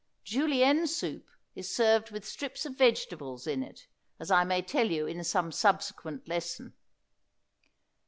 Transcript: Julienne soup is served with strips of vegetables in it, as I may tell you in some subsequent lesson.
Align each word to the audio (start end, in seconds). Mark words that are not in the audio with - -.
Julienne 0.23 0.87
soup 0.87 1.27
is 1.53 1.69
served 1.69 2.09
with 2.09 2.27
strips 2.27 2.65
of 2.65 2.75
vegetables 2.75 3.45
in 3.45 3.61
it, 3.61 3.85
as 4.19 4.31
I 4.31 4.43
may 4.43 4.63
tell 4.63 4.89
you 4.89 5.05
in 5.05 5.23
some 5.23 5.51
subsequent 5.51 6.27
lesson. 6.27 6.73